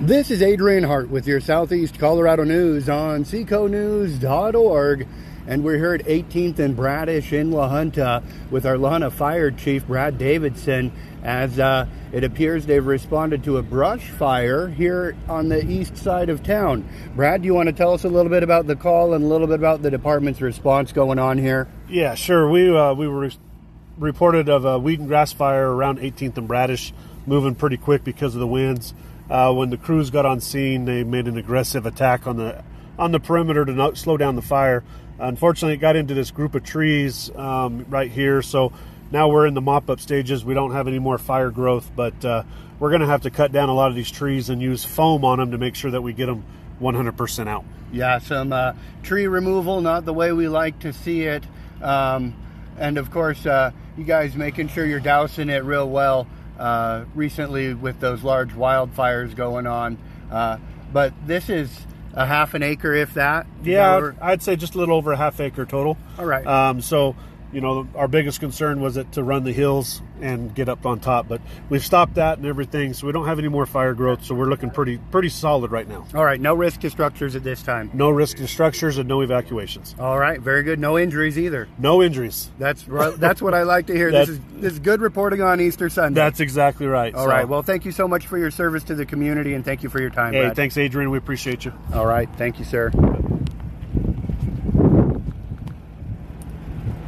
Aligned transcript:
This 0.00 0.30
is 0.30 0.42
Adrian 0.42 0.84
Hart 0.84 1.10
with 1.10 1.26
your 1.26 1.40
Southeast 1.40 1.98
Colorado 1.98 2.44
News 2.44 2.88
on 2.88 3.24
seconews.org. 3.24 5.08
And 5.48 5.64
we're 5.64 5.76
here 5.76 5.92
at 5.92 6.04
18th 6.04 6.60
and 6.60 6.76
Bradish 6.76 7.32
in 7.32 7.50
La 7.50 7.68
Junta 7.68 8.22
with 8.48 8.64
our 8.64 8.78
La 8.78 9.10
Fire 9.10 9.50
Chief, 9.50 9.84
Brad 9.88 10.16
Davidson, 10.16 10.92
as 11.24 11.58
uh, 11.58 11.88
it 12.12 12.22
appears 12.22 12.64
they've 12.64 12.86
responded 12.86 13.42
to 13.42 13.56
a 13.56 13.62
brush 13.62 14.08
fire 14.10 14.68
here 14.68 15.16
on 15.28 15.48
the 15.48 15.68
east 15.68 15.96
side 15.96 16.28
of 16.28 16.44
town. 16.44 16.88
Brad, 17.16 17.42
do 17.42 17.46
you 17.46 17.54
want 17.54 17.66
to 17.66 17.72
tell 17.72 17.92
us 17.92 18.04
a 18.04 18.08
little 18.08 18.30
bit 18.30 18.44
about 18.44 18.68
the 18.68 18.76
call 18.76 19.14
and 19.14 19.24
a 19.24 19.26
little 19.26 19.48
bit 19.48 19.56
about 19.56 19.82
the 19.82 19.90
department's 19.90 20.40
response 20.40 20.92
going 20.92 21.18
on 21.18 21.38
here? 21.38 21.66
Yeah, 21.88 22.14
sure. 22.14 22.48
We, 22.48 22.72
uh, 22.72 22.94
we 22.94 23.08
were 23.08 23.18
re- 23.18 23.38
reported 23.98 24.48
of 24.48 24.64
a 24.64 24.78
weed 24.78 25.00
and 25.00 25.08
grass 25.08 25.32
fire 25.32 25.68
around 25.68 25.98
18th 25.98 26.36
and 26.36 26.46
Bradish, 26.46 26.92
moving 27.26 27.56
pretty 27.56 27.78
quick 27.78 28.04
because 28.04 28.36
of 28.36 28.40
the 28.40 28.46
winds. 28.46 28.94
Uh, 29.30 29.52
when 29.52 29.70
the 29.70 29.76
crews 29.76 30.10
got 30.10 30.24
on 30.24 30.40
scene, 30.40 30.84
they 30.84 31.04
made 31.04 31.28
an 31.28 31.36
aggressive 31.36 31.86
attack 31.86 32.26
on 32.26 32.36
the 32.36 32.62
on 32.98 33.12
the 33.12 33.20
perimeter 33.20 33.64
to 33.64 33.72
not 33.72 33.96
slow 33.96 34.16
down 34.16 34.34
the 34.34 34.42
fire. 34.42 34.82
Unfortunately, 35.18 35.74
it 35.74 35.78
got 35.78 35.96
into 35.96 36.14
this 36.14 36.30
group 36.30 36.54
of 36.54 36.64
trees 36.64 37.30
um, 37.36 37.86
right 37.88 38.10
here, 38.10 38.42
so 38.42 38.72
now 39.10 39.28
we're 39.28 39.46
in 39.46 39.54
the 39.54 39.60
mop 39.60 39.88
up 39.90 40.00
stages. 40.00 40.44
We 40.44 40.54
don't 40.54 40.72
have 40.72 40.88
any 40.88 40.98
more 40.98 41.18
fire 41.18 41.50
growth, 41.50 41.90
but 41.94 42.24
uh, 42.24 42.42
we're 42.78 42.90
going 42.90 43.00
to 43.00 43.06
have 43.06 43.22
to 43.22 43.30
cut 43.30 43.52
down 43.52 43.68
a 43.68 43.74
lot 43.74 43.90
of 43.90 43.96
these 43.96 44.10
trees 44.10 44.50
and 44.50 44.60
use 44.60 44.84
foam 44.84 45.24
on 45.24 45.38
them 45.38 45.50
to 45.52 45.58
make 45.58 45.74
sure 45.74 45.90
that 45.90 46.02
we 46.02 46.12
get 46.12 46.26
them 46.26 46.44
100% 46.80 47.48
out. 47.48 47.64
Yeah, 47.92 48.18
some 48.18 48.52
uh, 48.52 48.74
tree 49.02 49.26
removal, 49.26 49.80
not 49.80 50.04
the 50.04 50.12
way 50.12 50.32
we 50.32 50.48
like 50.48 50.80
to 50.80 50.92
see 50.92 51.22
it. 51.22 51.44
Um, 51.82 52.34
and 52.76 52.98
of 52.98 53.10
course, 53.10 53.44
uh, 53.46 53.72
you 53.96 54.04
guys 54.04 54.36
making 54.36 54.68
sure 54.68 54.84
you're 54.84 55.00
dousing 55.00 55.48
it 55.48 55.64
real 55.64 55.88
well 55.88 56.26
uh, 56.58 57.04
recently 57.14 57.74
with 57.74 58.00
those 58.00 58.22
large 58.22 58.50
wildfires 58.52 59.34
going 59.34 59.66
on. 59.66 59.98
Uh, 60.30 60.58
but 60.92 61.12
this 61.26 61.48
is 61.48 61.86
a 62.14 62.26
half 62.26 62.54
an 62.54 62.62
acre, 62.62 62.94
if 62.94 63.14
that. 63.14 63.46
Yeah, 63.62 64.12
I'd 64.20 64.42
say 64.42 64.56
just 64.56 64.74
a 64.74 64.78
little 64.78 64.96
over 64.96 65.12
a 65.12 65.16
half 65.16 65.40
acre 65.40 65.64
total. 65.64 65.96
All 66.18 66.24
right. 66.26 66.46
Um, 66.46 66.80
so, 66.80 67.14
you 67.52 67.60
know, 67.60 67.88
our 67.94 68.08
biggest 68.08 68.40
concern 68.40 68.80
was 68.80 68.96
it 68.96 69.12
to 69.12 69.22
run 69.22 69.44
the 69.44 69.52
hills 69.52 70.02
and 70.20 70.54
get 70.54 70.68
up 70.68 70.84
on 70.84 71.00
top, 71.00 71.28
but 71.28 71.40
we've 71.68 71.84
stopped 71.84 72.14
that 72.14 72.38
and 72.38 72.46
everything, 72.46 72.92
so 72.92 73.06
we 73.06 73.12
don't 73.12 73.26
have 73.26 73.38
any 73.38 73.48
more 73.48 73.66
fire 73.66 73.94
growth. 73.94 74.24
So 74.24 74.34
we're 74.34 74.48
looking 74.48 74.70
pretty 74.70 74.98
pretty 75.10 75.28
solid 75.28 75.70
right 75.70 75.88
now. 75.88 76.06
All 76.14 76.24
right, 76.24 76.40
no 76.40 76.54
risk 76.54 76.80
to 76.80 76.90
structures 76.90 77.36
at 77.36 77.44
this 77.44 77.62
time. 77.62 77.90
No 77.94 78.10
risk 78.10 78.36
to 78.38 78.48
structures 78.48 78.98
and 78.98 79.08
no 79.08 79.20
evacuations. 79.22 79.94
All 79.98 80.18
right, 80.18 80.40
very 80.40 80.62
good. 80.62 80.78
No 80.78 80.98
injuries 80.98 81.38
either. 81.38 81.68
No 81.78 82.02
injuries. 82.02 82.50
That's 82.58 82.84
that's 83.16 83.40
what 83.40 83.54
I 83.54 83.62
like 83.62 83.86
to 83.86 83.94
hear. 83.94 84.10
This 84.10 84.28
is 84.28 84.40
this 84.54 84.72
is 84.74 84.78
good 84.78 85.00
reporting 85.00 85.40
on 85.40 85.60
Easter 85.60 85.88
Sunday. 85.88 86.20
That's 86.20 86.40
exactly 86.40 86.86
right. 86.86 87.14
All 87.14 87.26
right. 87.26 87.48
Well, 87.48 87.62
thank 87.62 87.84
you 87.84 87.92
so 87.92 88.08
much 88.08 88.26
for 88.26 88.38
your 88.38 88.50
service 88.50 88.82
to 88.84 88.94
the 88.94 89.06
community, 89.06 89.54
and 89.54 89.64
thank 89.64 89.82
you 89.82 89.88
for 89.88 90.00
your 90.00 90.10
time. 90.10 90.32
hey, 90.32 90.42
Brad. 90.42 90.56
thanks, 90.56 90.76
Adrian. 90.76 91.10
We 91.10 91.18
appreciate 91.18 91.64
you. 91.64 91.72
All 91.92 92.06
right. 92.06 92.28
Thank 92.36 92.58
you, 92.58 92.64
sir. 92.64 92.90